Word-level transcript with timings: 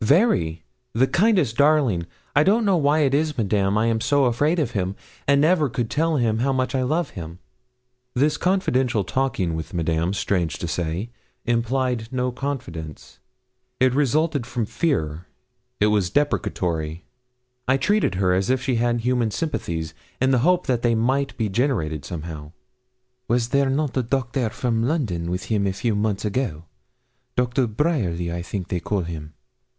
'Very 0.03 0.63
the 0.93 1.05
kindest 1.05 1.57
darling. 1.57 2.07
I 2.35 2.41
don't 2.41 2.65
know 2.65 2.75
why 2.75 3.01
it 3.01 3.13
is, 3.13 3.37
Madame, 3.37 3.77
I 3.77 3.85
am 3.85 4.01
so 4.01 4.25
afraid 4.25 4.57
of 4.57 4.71
him, 4.71 4.95
and 5.27 5.39
never 5.39 5.69
could 5.69 5.91
tell 5.91 6.15
him 6.17 6.39
how 6.39 6.51
much 6.51 6.73
I 6.73 6.81
love 6.81 7.11
him.' 7.11 7.37
This 8.15 8.35
confidential 8.35 9.03
talking 9.03 9.53
with 9.53 9.75
Madame, 9.75 10.13
strange 10.15 10.57
to 10.57 10.67
say, 10.67 11.11
implied 11.45 12.07
no 12.11 12.31
confidence; 12.31 13.19
it 13.79 13.93
resulted 13.93 14.47
from 14.47 14.65
fear 14.65 15.27
it 15.79 15.93
was 15.93 16.09
deprecatory. 16.09 17.03
I 17.67 17.77
treated 17.77 18.15
her 18.15 18.33
as 18.33 18.49
if 18.49 18.59
she 18.59 18.77
had 18.77 19.01
human 19.01 19.29
sympathies, 19.29 19.93
in 20.19 20.31
the 20.31 20.39
hope 20.39 20.65
that 20.65 20.81
they 20.81 20.95
might 20.95 21.37
be 21.37 21.47
generated 21.47 22.05
somehow. 22.05 22.53
'Was 23.27 23.49
there 23.49 23.69
not 23.69 23.95
a 23.95 24.01
doctor 24.01 24.49
from 24.49 24.81
London 24.81 25.29
with 25.29 25.43
him 25.51 25.67
a 25.67 25.73
few 25.73 25.93
months 25.93 26.25
ago? 26.25 26.63
Dr. 27.35 27.67
Bryerly, 27.67 28.33
I 28.33 28.41
think 28.41 28.69
they 28.69 28.79
call 28.79 29.01
him.' 29.01 29.33